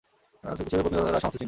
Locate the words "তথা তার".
0.97-1.05